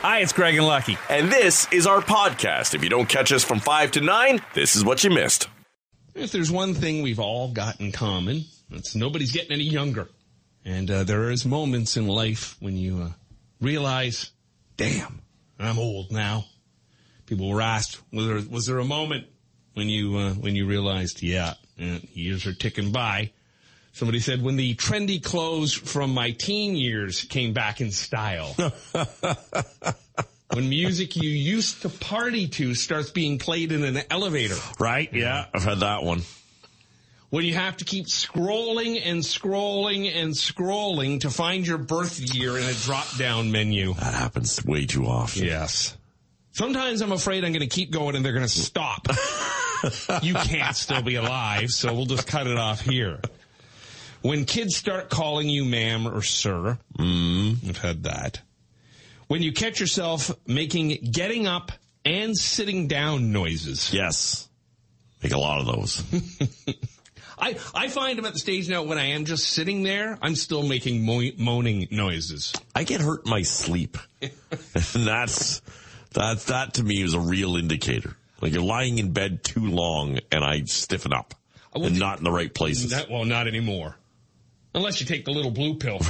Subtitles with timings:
[0.00, 0.96] Hi, it's Craig and Lucky.
[1.10, 2.72] And this is our podcast.
[2.72, 5.48] If you don't catch us from 5 to 9, this is what you missed.
[6.14, 10.08] If there's one thing we've all got in common, it's nobody's getting any younger.
[10.64, 13.08] And uh, there is moments in life when you uh,
[13.60, 14.30] realize,
[14.76, 15.20] damn,
[15.58, 16.44] I'm old now.
[17.26, 19.26] People were asked, was there, was there a moment
[19.74, 23.32] when you uh, when you realized, yeah, years are ticking by?
[23.98, 28.54] Somebody said, when the trendy clothes from my teen years came back in style.
[30.52, 34.54] when music you used to party to starts being played in an elevator.
[34.78, 35.12] Right?
[35.12, 36.22] Yeah, I've had that one.
[37.30, 42.56] When you have to keep scrolling and scrolling and scrolling to find your birth year
[42.56, 43.94] in a drop down menu.
[43.94, 45.44] That happens way too often.
[45.44, 45.96] Yes.
[46.52, 49.08] Sometimes I'm afraid I'm going to keep going and they're going to stop.
[50.22, 53.20] you can't still be alive, so we'll just cut it off here.
[54.22, 57.68] When kids start calling you ma'am or sir, mm.
[57.68, 58.40] I've had that.
[59.28, 61.72] When you catch yourself making getting up
[62.04, 63.92] and sitting down noises.
[63.92, 64.48] Yes.
[65.22, 66.02] Make a lot of those.
[67.38, 70.34] I, I find I'm at the stage now when I am just sitting there, I'm
[70.34, 72.52] still making mo- moaning noises.
[72.74, 73.96] I get hurt in my sleep.
[74.22, 74.32] and
[75.06, 75.60] that's,
[76.14, 78.16] that, that to me is a real indicator.
[78.40, 81.34] Like you're lying in bed too long and I stiffen up
[81.74, 82.90] and not in the right places.
[82.90, 83.96] That, well, not anymore.
[84.74, 86.00] Unless you take the little blue pill.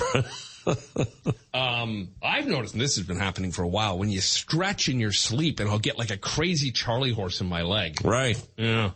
[1.54, 5.00] um, I've noticed, and this has been happening for a while, when you stretch in
[5.00, 8.04] your sleep, and I'll get like a crazy Charlie horse in my leg.
[8.04, 8.40] Right.
[8.56, 8.90] Yeah.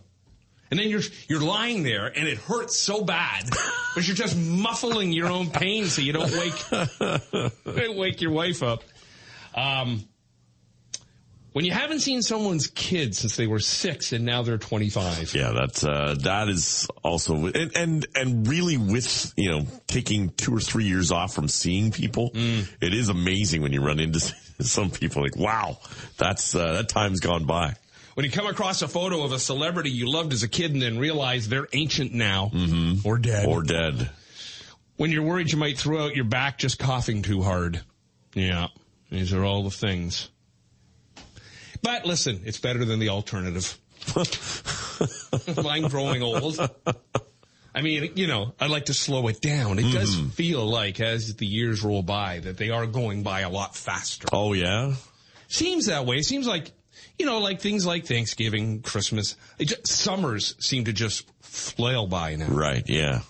[0.70, 3.50] And then you're you're lying there, and it hurts so bad,
[3.94, 8.82] but you're just muffling your own pain so you don't wake wake your wife up.
[9.54, 10.08] Um,
[11.52, 15.34] when you haven't seen someone's kid since they were six and now they're 25.
[15.34, 20.54] Yeah, that's, uh, that is also, and, and, and really with, you know, taking two
[20.54, 22.68] or three years off from seeing people, mm.
[22.80, 24.20] it is amazing when you run into
[24.60, 25.78] some people like, wow,
[26.16, 27.74] that's, uh, that time's gone by.
[28.14, 30.82] When you come across a photo of a celebrity you loved as a kid and
[30.82, 33.06] then realize they're ancient now mm-hmm.
[33.06, 33.46] or dead.
[33.46, 34.10] Or dead.
[34.96, 37.80] When you're worried you might throw out your back just coughing too hard.
[38.34, 38.68] Yeah.
[39.10, 40.30] These are all the things.
[41.82, 43.78] But listen, it's better than the alternative.
[45.62, 46.58] Mine growing old.
[47.74, 49.78] I mean, you know, I'd like to slow it down.
[49.78, 49.92] It mm-hmm.
[49.92, 53.74] does feel like as the years roll by that they are going by a lot
[53.74, 54.28] faster.
[54.32, 54.94] Oh yeah?
[55.48, 56.22] Seems that way.
[56.22, 56.70] Seems like,
[57.18, 62.48] you know, like things like Thanksgiving, Christmas, just, summers seem to just flail by now.
[62.48, 63.20] Right, yeah.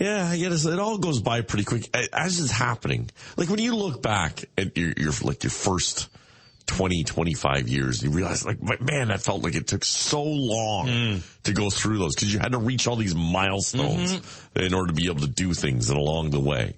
[0.00, 3.10] Yeah, I guess it all goes by pretty quick as it's happening.
[3.36, 6.08] Like when you look back at your, your like your first
[6.68, 8.02] 20, 25 years.
[8.02, 11.42] You realize like, man, that felt like it took so long mm.
[11.42, 14.60] to go through those because you had to reach all these milestones mm-hmm.
[14.60, 16.76] in order to be able to do things and along the way.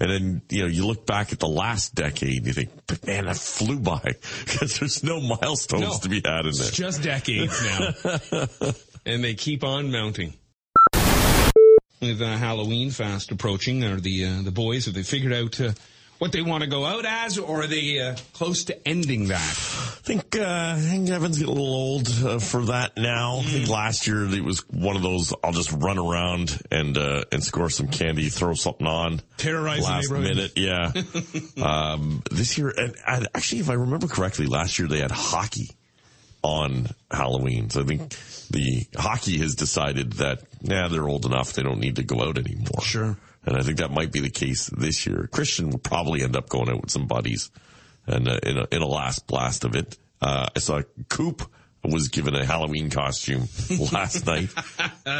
[0.00, 3.04] And then, you know, you look back at the last decade and you think, but
[3.06, 4.02] man, that flew by
[4.44, 6.68] because there's no milestones no, to be had in there.
[6.68, 8.70] It's just decades now.
[9.06, 10.34] and they keep on mounting.
[12.00, 15.72] With uh, Halloween fast approaching, are the uh, the boys have they figured out uh,
[16.18, 19.36] what they want to go out as, or are they uh, close to ending that?
[19.36, 23.38] I think uh, I think Evan's getting a little old uh, for that now.
[23.38, 23.70] I think mm.
[23.70, 25.32] last year it was one of those.
[25.44, 30.10] I'll just run around and uh, and score some candy, throw something on, terrorize last
[30.10, 30.52] minute.
[30.56, 30.92] Yeah.
[31.62, 35.70] um, this year, and, and actually, if I remember correctly, last year they had hockey
[36.42, 37.70] on Halloween.
[37.70, 38.16] So I think
[38.50, 41.52] the hockey has decided that, yeah, they're old enough.
[41.52, 42.82] They don't need to go out anymore.
[42.82, 43.16] Sure.
[43.48, 45.26] And I think that might be the case this year.
[45.32, 47.50] Christian will probably end up going out with some buddies
[48.06, 49.96] and uh, in, a, in a last blast of it.
[50.20, 51.50] Uh, I saw Coop
[51.82, 53.48] was given a Halloween costume
[53.92, 54.50] last night,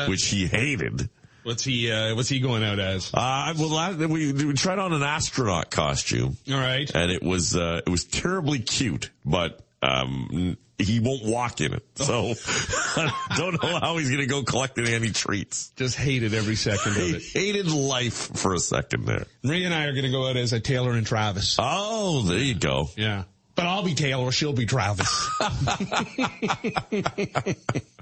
[0.08, 1.08] which he hated.
[1.42, 1.90] What's he?
[1.90, 3.10] Uh, what's he going out as?
[3.14, 6.36] Uh, well, we, we tried on an astronaut costume.
[6.50, 11.60] All right, and it was uh, it was terribly cute, but um, he won't walk
[11.60, 11.84] in it.
[11.96, 12.34] So
[12.96, 15.70] I don't know how he's going to go collecting any treats.
[15.70, 17.22] Just hated every second of it.
[17.22, 19.26] hated life for a second there.
[19.42, 21.56] Maria and I are going to go out as a Taylor and Travis.
[21.58, 22.88] Oh, there you go.
[22.96, 23.24] Yeah.
[23.54, 25.28] But I'll be Taylor, she'll be Travis.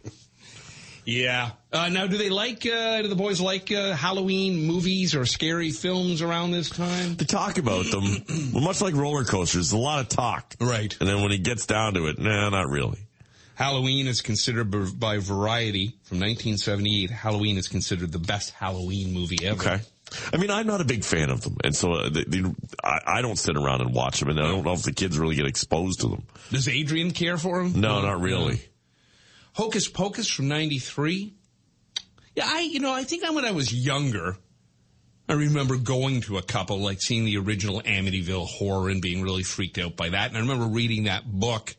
[1.07, 1.53] Yeah.
[1.73, 2.67] Uh, now, do they like?
[2.67, 7.17] Uh, do the boys like uh, Halloween movies or scary films around this time?
[7.17, 10.55] To talk about them, well, much like roller coasters, a lot of talk.
[10.61, 10.95] Right.
[10.99, 12.99] And then when he gets down to it, nah, not really.
[13.55, 17.11] Halloween is considered by Variety from 1978.
[17.11, 19.63] Halloween is considered the best Halloween movie ever.
[19.63, 19.81] Okay.
[20.33, 22.43] I mean, I'm not a big fan of them, and so uh, they, they,
[22.85, 25.19] I, I, don't sit around and watch them, and I don't know if the kids
[25.19, 26.27] really get exposed to them.
[26.53, 27.81] Does Adrian care for them?
[27.81, 28.61] No, not really.
[29.57, 31.35] Hocus Pocus from 93.
[32.35, 34.37] Yeah, I, you know, I think I'm when I was younger,
[35.29, 39.43] I remember going to a couple, like seeing the original Amityville horror and being really
[39.43, 40.29] freaked out by that.
[40.29, 41.75] And I remember reading that book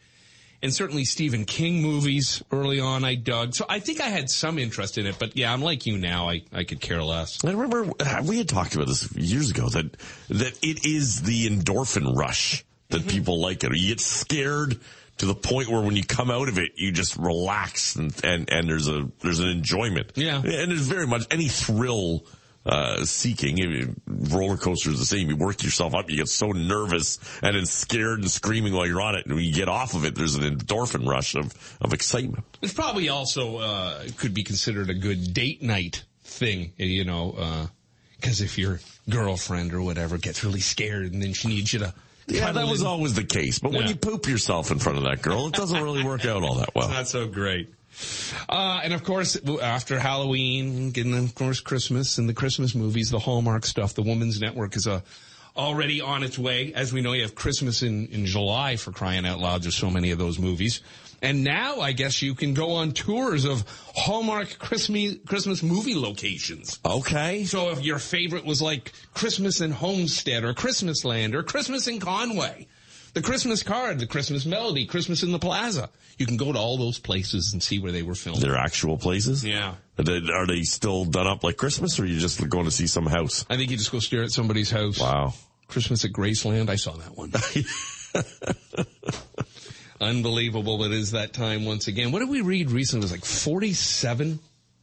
[0.63, 3.53] and certainly Stephen King movies early on I dug.
[3.53, 6.29] So I think I had some interest in it, but yeah, I'm like you now.
[6.29, 7.45] I, I could care less.
[7.45, 9.97] I remember uh, we had talked about this years ago that,
[10.29, 13.09] that it is the endorphin rush that mm-hmm.
[13.09, 13.75] people like it.
[13.75, 14.79] You get scared
[15.17, 18.49] to the point where when you come out of it, you just relax and, and,
[18.51, 20.11] and there's a, there's an enjoyment.
[20.15, 20.37] Yeah.
[20.37, 22.25] And there's very much any thrill
[22.65, 23.95] uh, seeking.
[24.05, 25.29] Roller coaster is the same.
[25.29, 29.01] You work yourself up, you get so nervous and then scared and screaming while you're
[29.01, 29.25] on it.
[29.25, 32.43] And when you get off of it, there's an endorphin rush of, of excitement.
[32.61, 37.67] It's probably also, uh, could be considered a good date night thing, you know, uh,
[38.21, 41.93] cause if your girlfriend or whatever gets really scared and then she needs you to
[42.27, 43.59] yeah, that was always the case.
[43.59, 43.79] But yeah.
[43.79, 46.55] when you poop yourself in front of that girl, it doesn't really work out all
[46.55, 46.85] that well.
[46.85, 47.73] It's not so great.
[48.47, 53.19] Uh, and of course, after Halloween, getting of course Christmas and the Christmas movies, the
[53.19, 55.01] Hallmark stuff, the Woman's Network is a uh,
[55.55, 56.73] already on its way.
[56.73, 59.63] As we know, you have Christmas in, in July for crying out loud.
[59.63, 60.81] There's so many of those movies.
[61.21, 63.63] And now I guess you can go on tours of
[63.95, 66.79] Hallmark Christmas, Christmas movie locations.
[66.85, 67.43] Okay.
[67.45, 71.99] So if your favorite was like Christmas in Homestead or Christmas Land or Christmas in
[71.99, 72.67] Conway,
[73.13, 75.89] the Christmas card, the Christmas melody, Christmas in the plaza.
[76.19, 78.41] You can go to all those places and see where they were filmed.
[78.41, 79.43] They're actual places?
[79.43, 79.75] Yeah.
[79.97, 82.71] Are they, are they still done up like Christmas or are you just going to
[82.71, 83.45] see some house?
[83.49, 84.99] I think you just go stare at somebody's house.
[84.99, 85.33] Wow.
[85.67, 86.69] Christmas at Graceland.
[86.69, 87.31] I saw that one.
[89.99, 90.83] Unbelievable.
[90.83, 92.11] It is that time once again.
[92.11, 93.01] What did we read recently?
[93.01, 94.39] It was like 47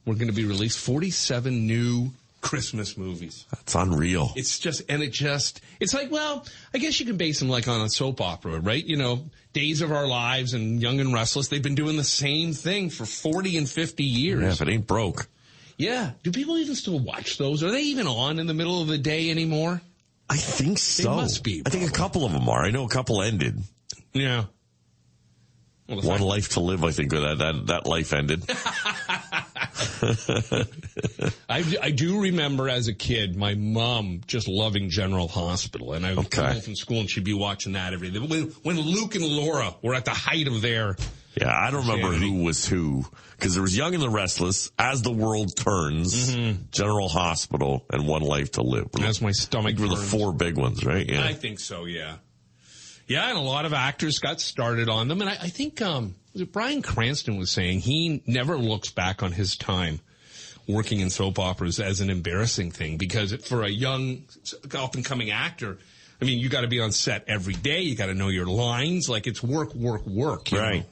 [0.06, 0.78] were going to be released.
[0.78, 3.46] 47 new Christmas movies.
[3.50, 4.32] That's unreal.
[4.36, 7.68] It's just, and it just, it's like, well, I guess you can base them like
[7.68, 8.84] on a soap opera, right?
[8.84, 12.52] You know, Days of Our Lives and Young and Restless, they've been doing the same
[12.52, 14.42] thing for 40 and 50 years.
[14.42, 15.26] Yeah, if it ain't broke.
[15.78, 16.10] Yeah.
[16.22, 17.62] Do people even still watch those?
[17.62, 19.80] Are they even on in the middle of the day anymore?
[20.28, 21.02] I think so.
[21.02, 21.62] They must be.
[21.62, 21.78] Probably.
[21.78, 22.64] I think a couple of them are.
[22.64, 23.62] I know a couple ended.
[24.12, 24.44] Yeah.
[25.88, 26.82] Well, One life to live.
[26.82, 28.44] I think that that that life ended.
[31.48, 36.10] I, I do remember as a kid, my mom just loving General Hospital, and I
[36.10, 36.42] would okay.
[36.42, 38.18] come home from school and she'd be watching that every day.
[38.18, 40.96] When, when Luke and Laura were at the height of their
[41.36, 45.02] yeah, I don't remember who was who because there was Young and the Restless, As
[45.02, 46.62] the World Turns, mm-hmm.
[46.70, 48.92] General Hospital, and One Life to Live.
[48.92, 49.76] That's my stomach.
[49.78, 51.08] Were the four big ones, right?
[51.08, 51.86] Yeah, I think so.
[51.86, 52.16] Yeah,
[53.06, 56.14] yeah, and a lot of actors got started on them, and I, I think um,
[56.52, 60.00] Bryan Cranston was saying he never looks back on his time
[60.66, 64.24] working in soap operas as an embarrassing thing because for a young
[64.74, 65.78] up and coming actor,
[66.20, 67.82] I mean, you got to be on set every day.
[67.82, 69.08] You got to know your lines.
[69.08, 70.50] Like it's work, work, work.
[70.52, 70.80] right.
[70.80, 70.86] Know?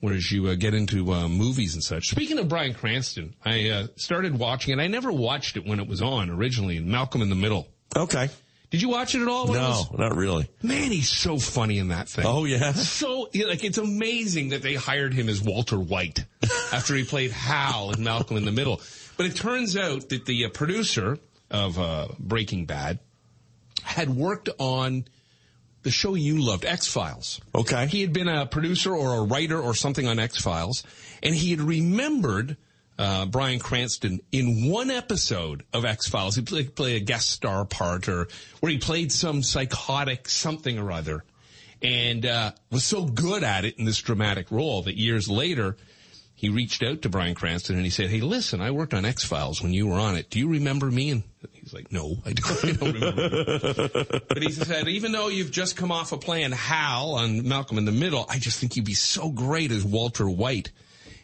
[0.00, 2.08] Whereas you uh, get into uh, movies and such.
[2.08, 4.82] Speaking of Bryan Cranston, I uh, started watching it.
[4.82, 6.76] I never watched it when it was on originally.
[6.76, 7.66] In Malcolm in the Middle.
[7.96, 8.28] Okay.
[8.70, 9.46] Did you watch it at all?
[9.46, 9.92] No, was...
[9.98, 10.48] not really.
[10.62, 12.24] Man, he's so funny in that thing.
[12.26, 12.72] Oh yeah.
[12.72, 16.24] So like it's amazing that they hired him as Walter White
[16.72, 18.80] after he played Hal in Malcolm in the Middle.
[19.16, 21.18] But it turns out that the uh, producer
[21.50, 22.98] of uh, Breaking Bad
[23.82, 25.06] had worked on
[25.82, 27.40] the show you loved, X Files.
[27.54, 27.86] Okay.
[27.86, 30.82] He had been a producer or a writer or something on X Files,
[31.22, 32.56] and he had remembered
[32.98, 36.36] uh, Bryan Cranston in one episode of X Files.
[36.36, 38.28] He played, played a guest star part, or
[38.60, 41.24] where he played some psychotic something or other,
[41.82, 45.76] and uh, was so good at it in this dramatic role that years later
[46.36, 49.24] he reached out to Bryan Cranston and he said, "Hey, listen, I worked on X
[49.24, 50.28] Files when you were on it.
[50.28, 51.22] Do you remember me?" And
[51.52, 55.76] he's like, "No, I don't, I don't remember." but he said, "Even though you've just
[55.76, 58.94] come off of playing Hal on Malcolm in the Middle, I just think you'd be
[58.94, 60.70] so great as Walter White."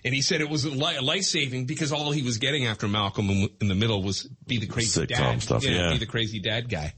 [0.04, 3.30] And he said it was a life saving because all he was getting after Malcolm
[3.60, 6.94] in the middle was be the crazy dad, stuff, yeah, be the crazy dad guy.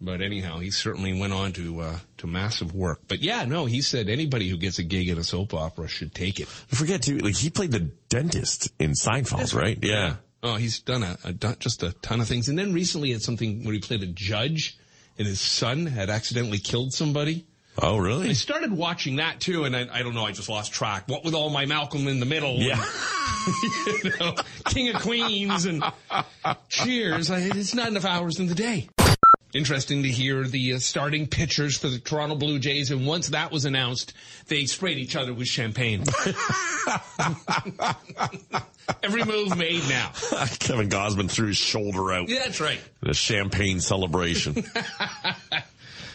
[0.00, 3.02] But anyhow, he certainly went on to uh, to massive work.
[3.06, 6.14] But yeah, no, he said anybody who gets a gig in a soap opera should
[6.14, 6.48] take it.
[6.72, 9.78] I forget too, like he played the dentist in Seinfeld, That's right?
[9.80, 9.92] Yeah.
[9.92, 10.14] yeah.
[10.42, 12.48] Oh, he's done a, a, just a ton of things.
[12.48, 14.76] And then recently had something where he played a judge
[15.16, 17.46] and his son had accidentally killed somebody.
[17.80, 18.28] Oh, really?
[18.28, 21.04] I started watching that too, and I, I, don't know, I just lost track.
[21.08, 22.84] What with all my Malcolm in the Middle, yeah,
[23.46, 24.34] and, you know,
[24.66, 25.82] King of Queens, and
[26.68, 27.30] Cheers.
[27.30, 28.90] I, it's not enough hours in the day.
[29.54, 33.50] Interesting to hear the uh, starting pitchers for the Toronto Blue Jays, and once that
[33.50, 34.12] was announced,
[34.48, 36.04] they sprayed each other with champagne.
[39.02, 40.12] Every move made now.
[40.58, 42.28] Kevin Gausman threw his shoulder out.
[42.28, 42.80] Yeah, that's right.
[43.00, 44.62] The champagne celebration.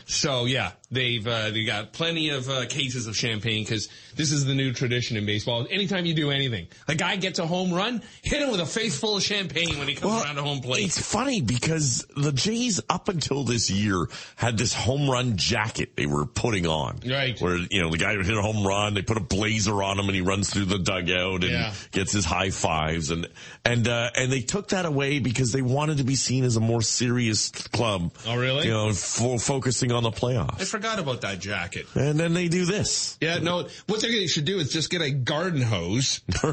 [0.08, 4.46] So yeah, They've uh, they got plenty of uh, cases of champagne because this is
[4.46, 5.68] the new tradition in baseball.
[5.70, 8.98] Anytime you do anything, a guy gets a home run, hit him with a face
[8.98, 10.86] full of champagne when he comes around a home plate.
[10.86, 16.06] It's funny because the Jays up until this year had this home run jacket they
[16.06, 17.02] were putting on.
[17.06, 17.38] Right.
[17.42, 20.00] Where, you know, the guy would hit a home run, they put a blazer on
[20.00, 21.74] him and he runs through the dugout and Yeah.
[21.92, 23.28] gets his high fives and,
[23.66, 26.62] and, uh, and they took that away because they wanted to be seen as a
[26.62, 28.14] more serious club.
[28.26, 28.68] Oh, really?
[28.68, 30.62] You know, fo- focusing on the playoffs.
[30.78, 31.86] Forgot about that jacket.
[31.96, 33.18] And then they do this.
[33.22, 33.68] Yeah, no.
[33.88, 36.22] What they should do is just get a garden hose,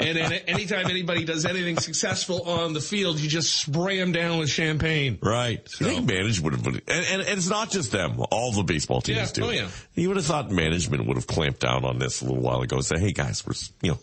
[0.00, 4.38] and then anytime anybody does anything successful on the field, you just spray them down
[4.38, 5.18] with champagne.
[5.22, 5.60] Right.
[5.80, 8.20] I think management would have, and, and, and it's not just them.
[8.30, 9.26] All the baseball teams Yeah.
[9.32, 9.44] do.
[9.44, 9.68] Oh, yeah.
[9.94, 12.76] You would have thought management would have clamped down on this a little while ago
[12.76, 13.98] and say, hey guys, we're, you know,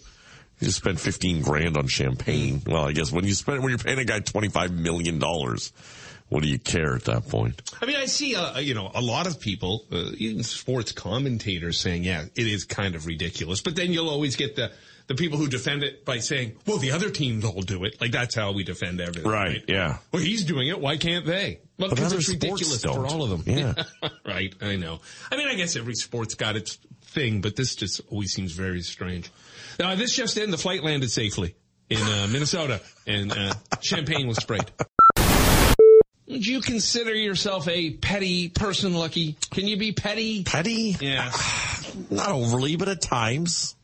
[0.59, 2.61] you just spent 15 grand on champagne.
[2.67, 5.21] Well, I guess when you spend, when you're paying a guy $25 million,
[6.29, 7.61] what do you care at that point?
[7.81, 11.79] I mean, I see, uh, you know, a lot of people, uh, even sports commentators
[11.79, 13.61] saying, yeah, it is kind of ridiculous.
[13.61, 14.71] But then you'll always get the,
[15.07, 17.99] the people who defend it by saying, well, the other teams all do it.
[17.99, 19.29] Like that's how we defend everything.
[19.29, 19.63] Right.
[19.67, 19.97] Yeah.
[20.11, 20.79] Well, he's doing it.
[20.79, 21.61] Why can't they?
[21.79, 23.05] Well, because it's ridiculous for don't.
[23.05, 23.43] all of them.
[23.45, 23.73] Yeah.
[24.25, 24.53] right.
[24.61, 24.99] I know.
[25.31, 28.81] I mean, I guess every sport's got its thing, but this just always seems very
[28.81, 29.31] strange.
[29.79, 31.55] Now, this just in, the flight landed safely
[31.89, 34.69] in uh, Minnesota and uh, champagne was sprayed.
[36.39, 39.35] Would you consider yourself a petty person, Lucky?
[39.51, 40.45] Can you be petty?
[40.45, 40.95] Petty?
[41.01, 41.33] Yeah.
[42.09, 43.75] Not overly, but at times.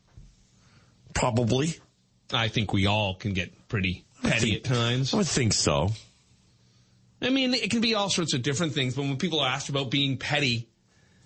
[1.13, 1.75] Probably.
[2.31, 5.13] I think we all can get pretty petty at times.
[5.13, 5.89] I would think so.
[7.21, 9.67] I mean, it can be all sorts of different things, but when people are asked
[9.67, 10.69] about being petty,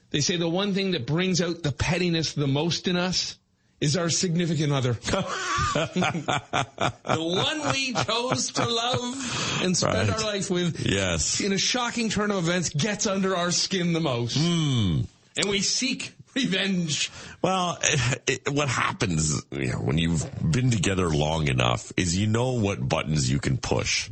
[0.09, 3.38] they say the one thing that brings out the pettiness the most in us
[3.81, 4.93] is our significant other.
[5.74, 10.19] the one we chose to love and spend Right.
[10.19, 11.39] our life with, Yes.
[11.41, 14.38] in a shocking turn of events, gets under our skin the most.
[14.38, 15.01] Hmm.
[15.38, 17.09] And we seek revenge.
[17.41, 22.27] Well, it, it- what happens you know, when you've been together long enough is you
[22.27, 24.09] know what buttons you can push.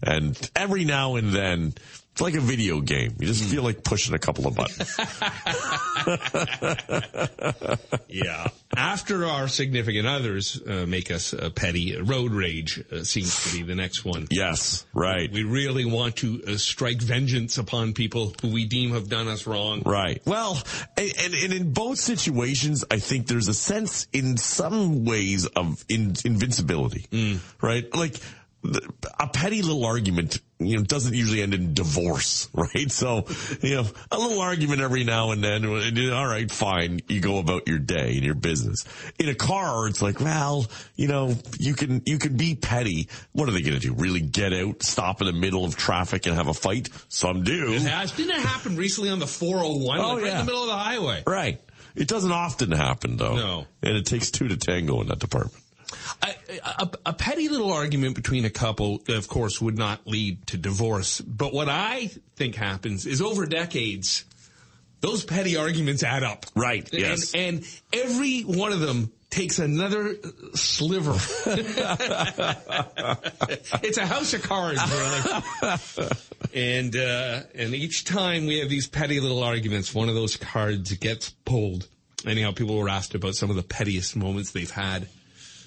[0.00, 1.74] And every now and then,
[2.12, 3.16] it's like a video game.
[3.18, 4.96] You just feel like pushing a couple of buttons.
[8.08, 8.48] Yeah.
[8.78, 13.64] After our significant others uh, make us uh, petty, road rage uh, seems to be
[13.64, 14.28] the next one.
[14.30, 15.28] yes, right.
[15.32, 19.48] We really want to uh, strike vengeance upon people who we deem have done us
[19.48, 19.82] wrong.
[19.84, 20.22] Right.
[20.24, 20.62] Well,
[20.96, 25.84] and, and, and in both situations, I think there's a sense in some ways of
[25.88, 27.06] in, invincibility,
[27.60, 27.92] right?
[27.96, 28.14] Like
[28.64, 32.90] a petty little argument, you know, doesn't usually end in divorce, right?
[32.90, 33.26] So,
[33.62, 37.38] you know, a little argument every now and then, and, all right, fine, you go
[37.38, 38.84] about your day and your business.
[39.18, 43.08] In a car, it's like, well, you know, you can, you can be petty.
[43.32, 43.94] What are they going to do?
[43.94, 46.88] Really get out, stop in the middle of traffic and have a fight?
[47.08, 47.72] Some do.
[47.72, 48.12] It has.
[48.12, 49.98] Didn't it happen recently on the 401?
[49.98, 51.22] Oh, like right in the middle of the highway.
[51.26, 51.60] Right.
[51.94, 53.36] It doesn't often happen though.
[53.36, 53.66] No.
[53.82, 55.62] And it takes two to tango in that department.
[56.22, 60.56] A, a, a petty little argument between a couple, of course, would not lead to
[60.56, 61.20] divorce.
[61.20, 64.24] But what I think happens is over decades,
[65.00, 66.46] those petty arguments add up.
[66.54, 67.34] Right, yes.
[67.34, 70.16] And, and every one of them takes another
[70.54, 71.12] sliver.
[73.82, 76.08] it's a house of cards, really.
[76.54, 80.92] and uh, and each time we have these petty little arguments, one of those cards
[80.94, 81.88] gets pulled.
[82.26, 85.08] Anyhow, people were asked about some of the pettiest moments they've had.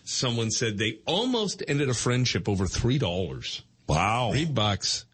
[0.04, 3.64] Someone said they almost ended a friendship over three dollars.
[3.88, 4.32] Wow.
[4.32, 5.06] Three bucks.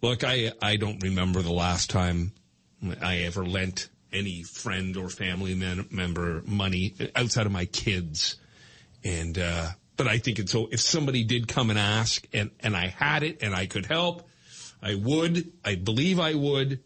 [0.00, 2.32] Look, I I don't remember the last time
[3.00, 8.36] I ever lent any friend or family member money outside of my kids,
[9.04, 10.68] and uh, but I think it's so.
[10.70, 14.28] If somebody did come and ask, and and I had it, and I could help,
[14.82, 15.52] I would.
[15.64, 16.80] I believe I would,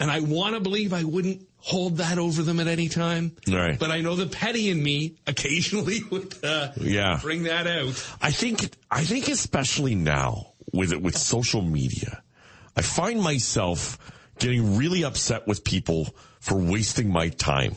[0.00, 3.32] and I want to believe I wouldn't hold that over them at any time.
[3.48, 3.78] Right.
[3.78, 7.18] But I know the petty in me occasionally would uh, Yeah.
[7.20, 7.88] bring that out.
[8.22, 12.22] I think, I think especially now with it, with social media,
[12.76, 13.98] I find myself
[14.38, 17.74] getting really upset with people for wasting my time.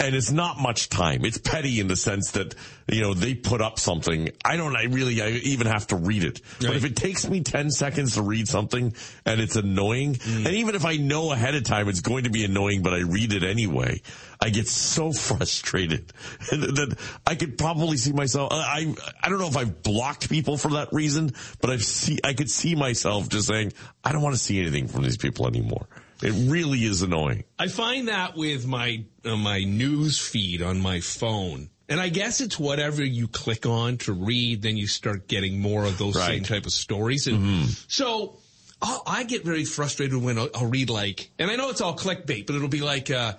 [0.00, 1.24] And it's not much time.
[1.24, 2.54] It's petty in the sense that,
[2.88, 4.30] you know, they put up something.
[4.44, 6.40] I don't, I really, I even have to read it.
[6.60, 10.46] But if it takes me 10 seconds to read something and it's annoying, mm.
[10.46, 13.00] and even if I know ahead of time it's going to be annoying, but I
[13.00, 14.02] read it anyway,
[14.40, 16.08] I get so frustrated
[16.50, 16.96] that
[17.26, 18.52] I could probably see myself.
[18.52, 22.18] Uh, I I don't know if I've blocked people for that reason, but I've see
[22.22, 23.72] I could see myself just saying
[24.04, 25.88] I don't want to see anything from these people anymore.
[26.24, 27.44] It really is annoying.
[27.58, 31.70] I find that with my uh, my news feed on my phone.
[31.86, 35.84] And I guess it's whatever you click on to read, then you start getting more
[35.84, 36.28] of those Right.
[36.28, 37.26] same type of stories.
[37.26, 38.38] And so
[38.80, 41.94] I'll, I get very frustrated when I'll, I'll, read like, and I know it's all
[41.94, 43.34] clickbait, but it'll be like, uh,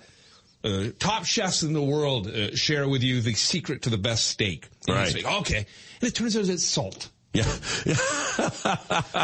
[0.62, 4.28] uh, top chefs in the world uh, share with you the secret to the best
[4.28, 4.68] steak.
[4.86, 5.12] And Right.
[5.12, 5.66] like, okay.
[6.00, 7.10] And it turns out it's salt.
[7.36, 7.44] Yeah.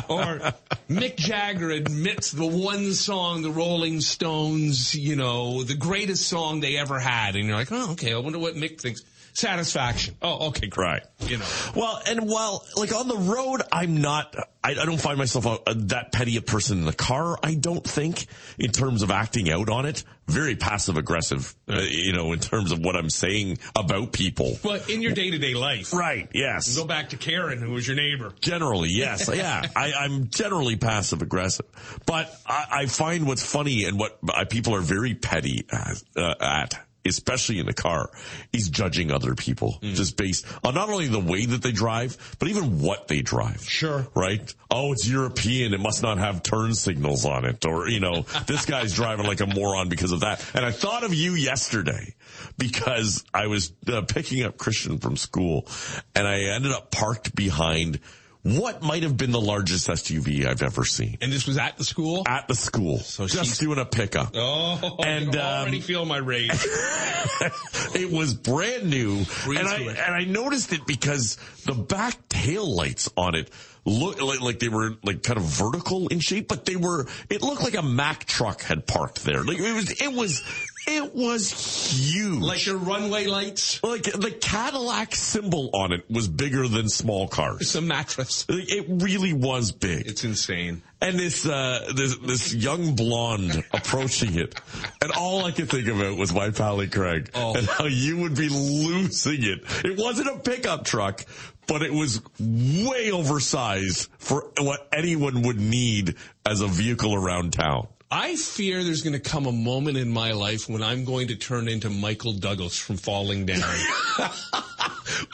[0.08, 0.52] or
[0.88, 6.76] Mick Jagger admits the one song the Rolling Stones, you know, the greatest song they
[6.76, 7.36] ever had.
[7.36, 9.02] And you're like, oh, okay, I wonder what Mick thinks.
[9.32, 10.16] Satisfaction.
[10.20, 10.82] Oh, okay, great.
[10.82, 11.02] Right.
[11.20, 11.46] You know.
[11.74, 14.34] Well, and while like on the road, I'm not.
[14.64, 17.38] I, I don't find myself a, a, that petty a person in the car.
[17.42, 18.26] I don't think
[18.58, 20.04] in terms of acting out on it.
[20.28, 24.56] Very passive aggressive, uh, you know, in terms of what I'm saying about people.
[24.62, 25.92] But in your day to day life.
[25.92, 26.28] Right.
[26.32, 26.76] Yes.
[26.76, 28.32] Go back to Karen, who was your neighbor.
[28.40, 29.28] Generally, yes.
[29.34, 29.62] yeah.
[29.74, 31.66] I, I'm generally passive aggressive.
[32.06, 36.34] But I, I find what's funny and what uh, people are very petty at, uh,
[36.40, 38.10] at especially in the car,
[38.52, 42.48] is judging other people just based on not only the way that they drive, but
[42.48, 43.64] even what they drive.
[43.68, 44.06] Sure.
[44.14, 44.54] Right?
[44.70, 45.74] Oh, it's European.
[45.74, 47.64] It must not have turn signals on it.
[47.64, 50.44] Or, you know, this guy's driving like a moron because of that.
[50.54, 52.14] And I thought of you yesterday
[52.58, 55.66] because I was uh, picking up Christian from school
[56.14, 58.00] and I ended up parked behind
[58.42, 61.16] what might have been the largest SUV I've ever seen.
[61.20, 62.24] And this was at the school?
[62.26, 62.98] At the school.
[62.98, 64.32] So she's- just doing a pickup.
[64.34, 66.50] Oh, And, I already um, feel my rage.
[67.94, 69.88] it was brand new, and I it.
[69.98, 73.50] and I noticed it because the back tail lights on it
[73.84, 77.06] look like, like they were like kind of vertical in shape, but they were.
[77.30, 79.42] It looked like a Mack truck had parked there.
[79.44, 79.90] Like it was.
[80.00, 80.42] It was.
[80.86, 82.42] It was huge.
[82.42, 83.82] like your runway lights.
[83.84, 87.60] like the Cadillac symbol on it was bigger than small cars.
[87.60, 88.44] It's a mattress.
[88.48, 90.06] It really was big.
[90.06, 90.82] It's insane.
[91.00, 94.60] And this, uh, this, this young blonde approaching it.
[95.00, 97.30] And all I could think about was my pally Craig.
[97.34, 97.54] Oh.
[97.56, 99.64] And how you would be losing it.
[99.84, 101.24] It wasn't a pickup truck,
[101.66, 107.86] but it was way oversized for what anyone would need as a vehicle around town.
[108.14, 111.34] I fear there's going to come a moment in my life when I'm going to
[111.36, 113.62] turn into Michael Douglas from Falling Down.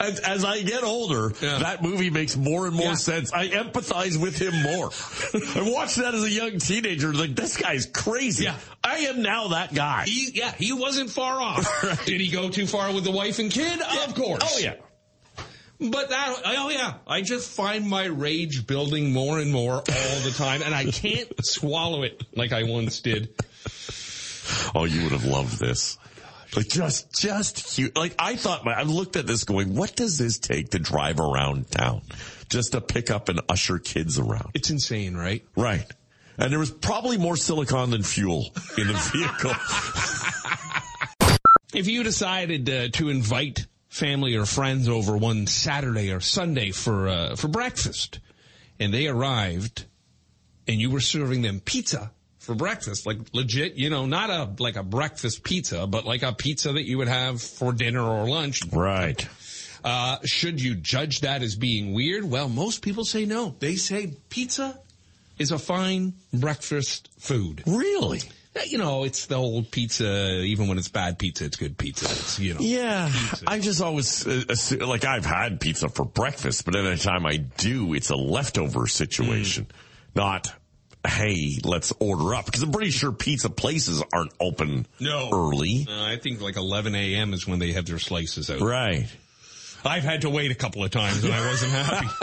[0.01, 1.59] As, as I get older, Yeah.
[1.59, 2.93] that movie makes more and more Yeah.
[2.95, 3.33] sense.
[3.33, 4.91] I empathize with him more.
[5.61, 7.13] I watched that as a young teenager.
[7.13, 8.45] Like, this guy's crazy.
[8.45, 8.55] Yeah.
[8.83, 10.05] I am now that guy.
[10.05, 11.65] he, yeah, he wasn't far off.
[12.05, 13.81] Did he go too far with the wife and kid?
[14.07, 14.41] Of course.
[14.45, 14.75] Oh, yeah.
[15.79, 20.33] But that, oh yeah, I just find my rage building more and more all the
[20.35, 23.29] time, and I can't swallow it like I once did.
[24.75, 25.97] Oh, you would have loved this.
[26.55, 27.95] Like just, just huge.
[27.95, 31.19] Like I thought, my, I looked at this going, what does this take to drive
[31.19, 32.01] around town?
[32.49, 34.49] Just to pick up and usher kids around.
[34.55, 35.45] It's insane, right?
[35.55, 35.85] Right.
[36.37, 39.53] And there was probably more silicon than fuel in the vehicle.
[41.73, 43.67] If you decided uh, to invite
[43.99, 48.19] family or friends over one Saturday or Sunday for uh, for breakfast,
[48.79, 49.85] and they arrived,
[50.67, 54.77] and you were serving them pizza for breakfast, like legit, you know, not a like
[54.77, 58.61] a breakfast pizza, but like a pizza that you would have for dinner or lunch.
[58.71, 59.27] right.
[59.81, 62.25] Uh, should you judge that as being weird?
[62.29, 63.55] Well, most people say no.
[63.59, 64.77] They say pizza
[65.37, 67.63] is a fine breakfast food.
[67.65, 68.21] Really?
[68.59, 70.39] Uh, You know, it's the old pizza.
[70.41, 72.05] Even when it's bad pizza, it's good pizza.
[72.05, 72.59] It's you know.
[72.61, 73.11] Yeah.
[73.47, 77.37] I just always, uh, assu- like I've had pizza for breakfast, but any time I
[77.37, 79.67] do, it's a leftover situation.
[80.15, 80.51] Not,
[81.07, 82.45] hey, let's order up.
[82.45, 85.29] Because I'm pretty sure pizza places aren't open No.
[85.31, 85.85] early.
[85.89, 87.33] Uh, I think like 11 a.m.
[87.33, 88.59] is when they have their slices out.
[88.61, 89.07] Right.
[89.85, 92.07] I've had to wait a couple of times and I wasn't happy.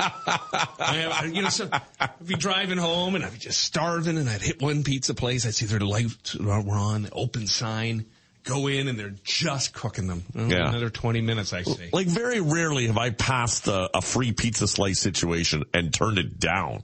[0.79, 1.69] I have, you know, so
[2.01, 5.47] I'd be driving home and I'd be just starving and I'd hit one pizza place.
[5.47, 8.07] I'd see their lights were on, open sign,
[8.45, 10.23] go in and they're just cooking them.
[10.37, 10.69] Oh, Yeah.
[10.69, 11.91] Another 20 minutes, I say.
[11.93, 16.39] Like very rarely have I passed a, a free pizza slice situation and turned it
[16.39, 16.83] down.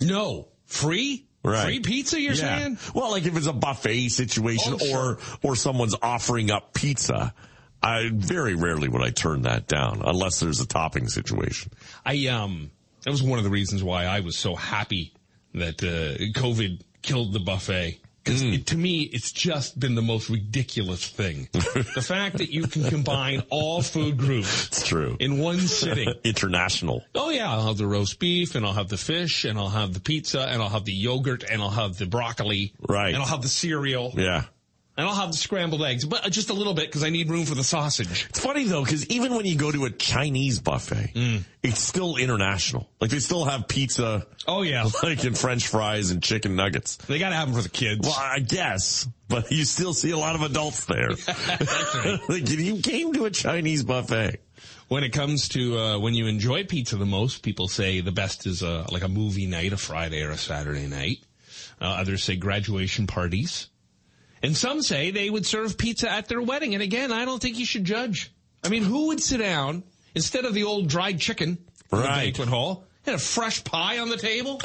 [0.00, 0.48] No.
[0.66, 1.26] Free?
[1.42, 1.64] Right.
[1.64, 2.78] Free pizza, you're saying?
[2.94, 4.98] Well, like if it's a buffet situation Oh, sure.
[5.42, 7.34] or or someone's offering up pizza,
[7.84, 11.70] I very rarely would I turn that down unless there's a topping situation.
[12.04, 12.70] I, um,
[13.02, 15.12] that was one of the reasons why I was so happy
[15.54, 18.00] that, uh, COVID killed the buffet.
[18.24, 21.46] Because to me, it's just been the most ridiculous thing.
[21.52, 25.18] the fact that you can combine all food groups It's true.
[25.20, 26.08] in one sitting.
[26.24, 27.04] International.
[27.14, 29.92] Oh yeah, I'll have the roast beef and I'll have the fish and I'll have
[29.92, 32.72] the pizza and I'll have the yogurt and I'll have the broccoli.
[32.88, 33.12] Right.
[33.12, 34.44] And I'll have the cereal Yeah.
[34.96, 37.44] And I'll have the scrambled eggs, but just a little bit because I need room
[37.46, 38.26] for the sausage.
[38.28, 41.44] It's funny though, because even when you go to a Chinese buffet, Mm.
[41.62, 42.88] it's still international.
[43.00, 44.86] Like they still have pizza, Oh yeah.
[45.02, 46.96] like in French fries and chicken nuggets.
[46.96, 48.00] They gotta have them for the kids.
[48.06, 51.10] Well, I guess, but you still see a lot of adults there.
[52.28, 54.40] Like you came to a Chinese buffet.
[54.88, 58.46] when it comes to uh, when you enjoy pizza the most, people say the best
[58.46, 61.18] is uh, like a movie night, a Friday or a Saturday night.
[61.80, 63.68] Uh, others say graduation parties.
[64.44, 66.74] And some say they would serve pizza at their wedding.
[66.74, 68.30] And again, I don't think you should judge.
[68.62, 69.82] I mean, who would sit down
[70.14, 71.58] instead of the old dried chicken
[71.92, 74.60] in the banquet hall and a fresh pie on the table?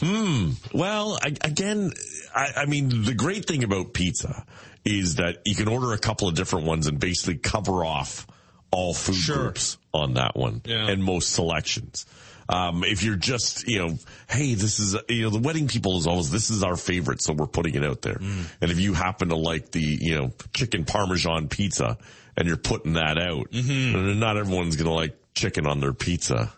[0.00, 0.50] Hmm.
[0.72, 1.92] Well, I, again,
[2.34, 4.44] I, I mean, the great thing about pizza
[4.84, 8.26] is that you can order a couple of different ones and basically cover off
[8.70, 9.36] all food Sure.
[9.36, 10.88] groups on that one Yeah.
[10.88, 12.06] and most selections.
[12.48, 16.06] Um, if you're just, you know, hey, this is, you know, the wedding people is
[16.06, 18.16] always, this is our favorite, so we're putting it out there.
[18.16, 18.44] Mm.
[18.60, 21.96] And if you happen to like the, you know, chicken parmesan pizza
[22.36, 24.18] and you're putting that out, Mm-hmm.
[24.18, 26.52] not everyone's going to like chicken on their pizza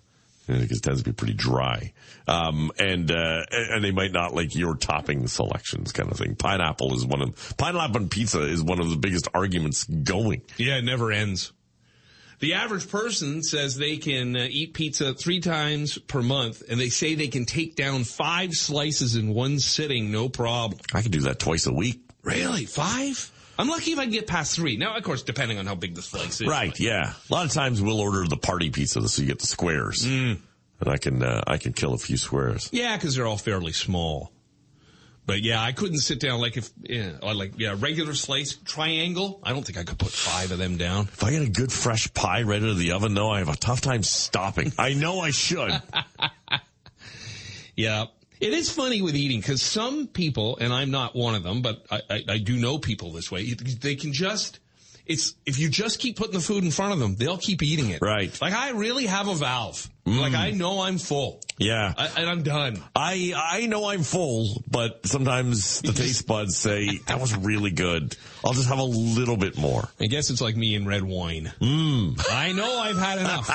[0.47, 1.93] because it tends to be pretty dry.
[2.29, 6.35] Um, and, uh, and they might not like your topping selections kind of thing.
[6.37, 10.43] Pineapple is one of, pineapple on pizza is one of the biggest arguments going.
[10.57, 11.53] Yeah, it never ends.
[12.39, 16.91] The average person says they can uh, eat pizza three times per month, and they
[16.91, 20.81] say they can take down five slices in one sitting, no problem.
[20.93, 22.01] I can do that twice a week.
[22.23, 22.67] Really?
[22.67, 23.33] Five?
[23.59, 24.77] I'm lucky if I can get past three.
[24.77, 26.47] Now, of course, depending on how big the slice is.
[26.47, 26.79] Right.
[26.79, 27.13] Yeah.
[27.31, 30.41] A lot of times we'll order the party pizza so you get the squares and
[30.83, 32.69] I can, uh, I can kill a few squares.
[32.73, 34.31] Yeah, because they're all fairly small.
[35.27, 39.41] But yeah, I couldn't sit down like if, yeah, or like, yeah, regular slice triangle.
[39.43, 41.07] I don't think I could put five of them down.
[41.07, 43.49] If I get a good fresh pie right out of the oven though, I have
[43.49, 44.73] a tough time stopping.
[44.79, 45.83] I know I should.
[47.77, 48.07] Yeah.
[48.41, 51.87] It is funny with eating because some people, and I'm not one of them, but
[51.91, 53.55] I, I, I do know people this way.
[53.55, 54.61] They can just,
[55.07, 57.91] it's, if you just keep putting the food in front of them, they'll keep eating
[57.91, 58.03] it.
[58.03, 58.39] Right.
[58.41, 59.89] Like I really have a valve.
[60.05, 60.21] Mm.
[60.21, 61.41] Like I know I'm full.
[61.59, 61.95] Yeah.
[61.97, 62.83] I, and I'm done.
[62.95, 68.17] I I know I'm full, but sometimes the taste buds say that was really good.
[68.45, 69.89] I'll just have a little bit more.
[70.01, 71.53] I guess it's like me and red wine.
[71.61, 72.25] Mm.
[72.31, 73.49] I know I've had enough,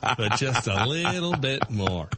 [0.16, 2.08] but just a little bit more.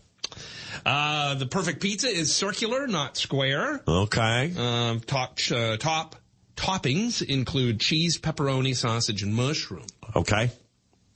[0.85, 3.83] Uh, the perfect pizza is circular, not square.
[3.87, 4.53] Okay.
[4.57, 6.17] Um, top, uh, top
[6.57, 9.87] toppings include cheese, pepperoni, sausage, and mushroom.
[10.15, 10.51] Okay.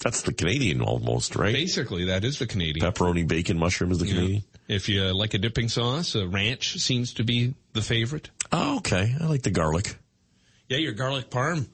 [0.04, 1.54] That's the Canadian almost, right?
[1.54, 2.84] Basically, that is the Canadian.
[2.86, 4.44] Pepperoni, bacon, mushroom is the Canadian.
[4.68, 8.30] If you like a dipping sauce, a ranch seems to be the favorite.
[8.52, 9.14] Oh, okay.
[9.18, 9.96] I like the garlic.
[10.68, 11.66] Yeah, your garlic parm.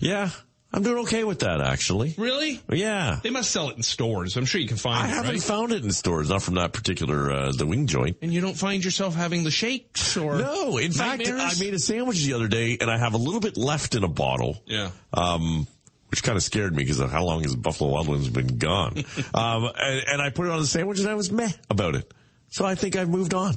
[0.00, 0.30] Yeah.
[0.74, 2.14] I'm doing okay with that actually.
[2.16, 2.60] Really?
[2.70, 3.20] Yeah.
[3.22, 4.36] They must sell it in stores.
[4.38, 5.08] I'm sure you can find it.
[5.08, 5.42] I it, haven't right?
[5.42, 8.16] found it in stores, not from that particular, uh, the wing joint.
[8.22, 11.28] and you don't find yourself having the shakes or No, in fact.
[11.28, 14.02] I made a sandwich the other day and I have a little bit left in
[14.04, 14.62] a bottle.
[14.66, 14.90] Yeah.
[15.12, 15.66] um,
[16.12, 19.02] which kind of scared me because of how long has Buffalo Wild Wings been gone?
[19.34, 22.12] um, and, and I put it on the sandwich and I was meh about it.
[22.50, 23.54] So I think I've moved on.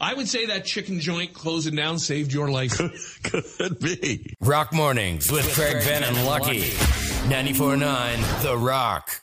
[0.00, 2.78] I would say that chicken joint closing down saved your life.
[3.24, 4.34] Could be.
[4.40, 6.62] Rock Mornings with Craig Venn and Lucky.
[6.62, 9.21] 94.9 The Rock.